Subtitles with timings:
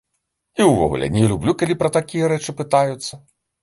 [0.59, 3.27] І ўвогуле не люблю, калі пра такія рэчы пытаюцца.